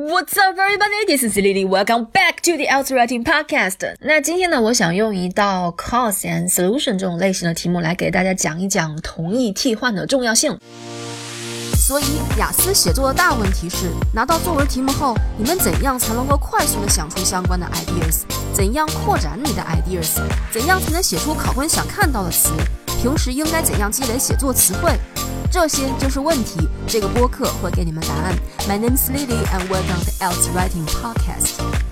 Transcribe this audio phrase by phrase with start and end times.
[0.00, 1.06] What's up, everybody?
[1.08, 1.64] This is Lily.
[1.64, 3.96] Welcome back to the Out Writing Podcast.
[3.98, 10.56] 那今天呢，我想用一道 cause and solution 这种类型的题目来给大家讲一讲同义替换的重要性。
[11.76, 12.04] 所以，
[12.38, 18.20] 雅思写作的大问题是，拿到作文题目后，你们怎样才能够快速的想出相关的 ideas？
[18.52, 20.20] 怎样扩展你的 ideas？
[20.52, 22.50] 怎样才能写出考官想看到的词？
[23.00, 24.92] 平时应该怎样积累写作词汇？
[25.52, 26.68] 这些就是问题。
[26.88, 28.34] 这个播客会给你们答案。
[28.68, 31.87] My name is Lily, and welcome to Else Writing Podcast.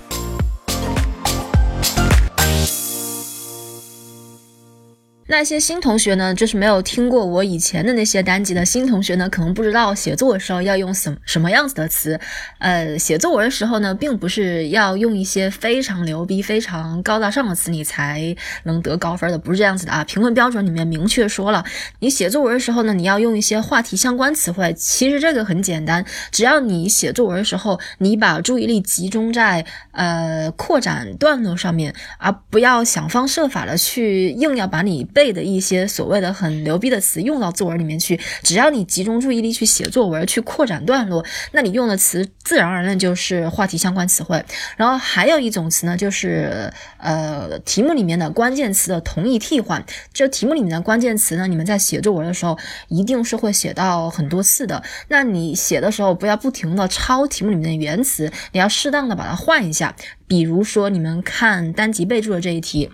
[5.29, 12.17] 那些新同学呢，就是没有听过我以前的那些单集的新同学呢，可能不知道写作的时候要用什什么样子的词。
[12.59, 20.01] 呃，写作文的时候呢，并不是要用一些非常牛逼、非常高大上的词，你才能得高分的，不是这样子的啊。
[20.05, 21.65] 评分标准里面明确说了，
[21.99, 24.73] 你写作文的时候呢，你要用一些话题相关词汇。
[24.77, 35.05] 其实这个很简单，只要你写作文的时候，你把注意力集中在呃扩展段落上面，而不要想方设法的去硬要把你。
[35.17, 44.45] 背的一些所谓的很牛逼的词用到作文里面去，只要你集中注意力去写作文，去扩展段落，那你用的词自然而然就是话题相关词汇。
[44.75, 49.83] 然后还有一种词呢，就是呃题目里面的关键词的同义替换。
[50.13, 52.55] 这题目里面的关键词呢，你们在写作文的时候
[52.87, 54.83] 一定是会写到很多次的。
[55.07, 59.95] 那你写的时候不要不停的抄题目里面的原词，你要适当的把它换一下。
[60.27, 62.91] 比如说你们看单集备注的这一题。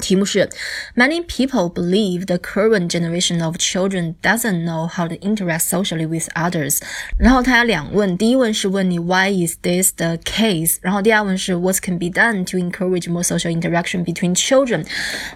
[0.00, 0.48] 题目是
[0.94, 6.78] ：Many people believe the current generation of children doesn't know how to interact socially with others。
[7.18, 10.76] 然后它有两问，第一问是问你 Why is this the case？
[10.80, 14.86] 然后第二问是 What can be done to encourage more social interaction between children？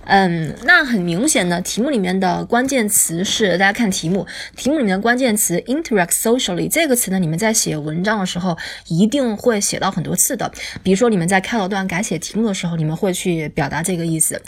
[0.05, 8.57] 嗯，那很明显的，题目里面的关键词是大家看题目，题目里面的关键词 interact socially 这个词呢，你们在写文章的时候
[8.89, 10.53] 一定会写到很多次的。
[10.83, 14.41] 比如说你们在开头段改写题目的时候，你们会去表达这个意思。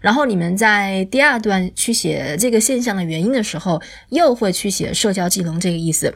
[0.00, 6.14] 然后你们在第二段去写这个现象的原因的时候，又会去写社交技能这个意思。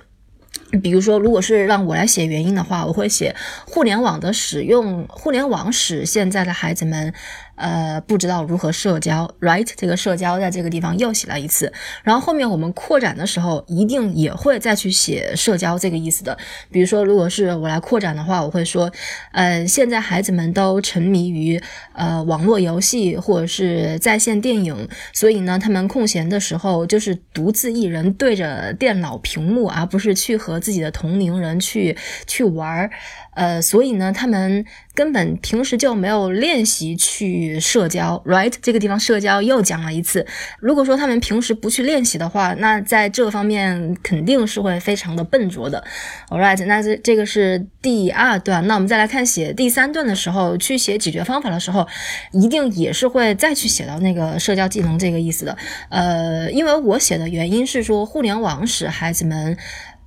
[0.83, 3.35] 比如说，如果是让我来写原因的话，我会写
[3.67, 7.13] 互联网的使用，互联网使现在的孩子们。
[7.57, 9.69] 呃，不知道如何社交，right？
[9.77, 11.73] 这个社交在这个地方又写了一次，
[12.03, 16.37] 然后后面我们扩展的时候，一定也会再去写社交这个意思的。
[16.71, 18.91] 比如说，如果是我来扩展的话，我会说，
[19.33, 21.61] 呃，现在孩子们都沉迷于
[21.93, 32.91] 呃网络游戏或者是在线电影，所以呢，他们空闲的时候就是独自一人对着电脑屏幕，而不是去和自己的同龄人去去玩儿。
[33.35, 38.53] 呃，所以呢，他们根本平时就没有练习去与社交，right？
[38.63, 40.27] 这个地方社交又讲了一次。
[40.59, 45.85] 如果说他们平时不去练习的话，那在这方面肯定是会非常的笨拙的
[46.31, 48.67] All right，那这这个是第二段。
[48.67, 51.87] 那我们再来看写第三段的时候，去写解决方法的时候，
[52.33, 55.57] 一定也是会再去写到那个社交技能这个意思的。
[55.91, 59.57] 呃，因为我写的原因是说，互联网使孩子们。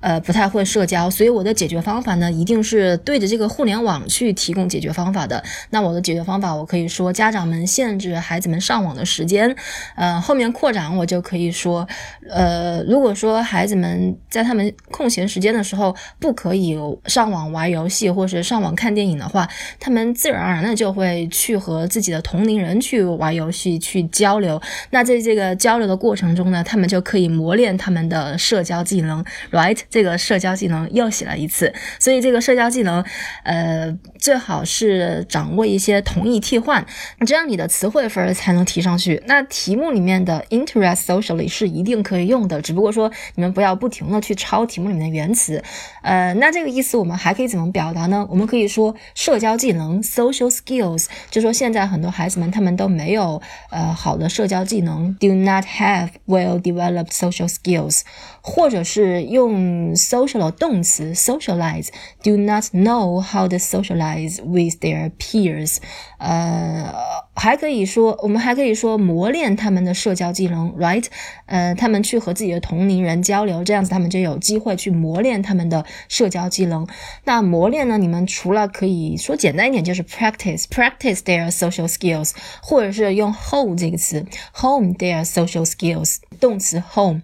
[0.07, 5.43] 呃，不太会社交，所以我的解决方法呢，一定是对着这个互联网去提供解决方法的。
[5.71, 9.53] 那我的解决方法，我可以说家长们限制孩子们上网的时间。
[9.97, 11.85] 呃，后面扩展我就可以说，
[12.29, 19.45] 呃，如果说孩子们在他们空闲时间的时候不可以上网玩游戏或是上网看电影的话，
[19.77, 24.61] 他们自然而然的就会去和自己的同龄人去玩游戏去交流。
[24.91, 29.77] 那在这个交流的过程中呢，他们就可以磨练他们的社交技能，right？
[29.97, 33.03] 这个社交技能又写了一次，所以这个社交技能，
[33.41, 36.85] 呃，最好是掌握一些同义替换，
[37.25, 39.23] 这样你的词汇分才能提上去。
[39.25, 45.63] 那题目里面的 interest socially 是一定可以用的，只不过说你们不要不停的去抄题目里面的原词。
[46.03, 48.27] 呃，那这个意思我们还可以怎么表达呢？
[48.29, 53.41] 我们可以说社交技能 social skills，就说现在很多孩子们他们都没有
[53.71, 58.01] 呃好的社交技能，do not have well developed social skills，
[58.43, 59.47] 或者是用。
[59.95, 61.87] Social 动词 socialize
[62.23, 65.77] do not know how to socialize with their peers。
[66.17, 66.91] 呃，
[67.35, 71.05] 还可以说，我们还可以说磨练他们的社交技能，right？
[71.45, 76.87] 呃，他们去和自己的同龄人交流，这样子他们就有机会去磨练他们的社交技能。
[77.25, 77.97] 那磨练呢？
[77.97, 82.31] 你们除了可以说简单一点，就是 practice，practice their social skills，
[82.61, 87.21] 或者是用 home 这个词，home their social skills，动词 home。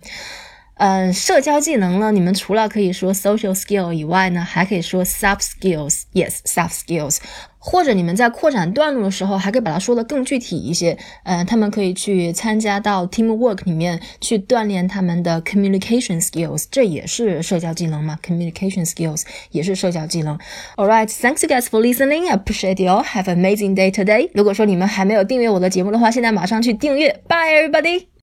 [0.85, 7.19] 嗯，社交技能呢，你们除了可以说 social skill 以外呢，还可以说 sub skills，yes，sub skills，。
[7.57, 10.97] 或者你们在扩展段落的时候，还可以把它说的更具体一些。
[11.23, 19.21] 嗯，他们可以去参加到 teamwork 里面去锻炼他们的 communication skills，这也是社交技能嘛？communication skills
[19.51, 20.37] 也是社交技能。
[20.75, 23.05] All right, thanks you guys for listening，appreciate you all.
[23.05, 24.29] Have amazing day today.
[24.33, 27.21] 如果说你们还没有订阅我的节目的话，现在马上去订阅。
[27.29, 28.07] Bye everybody.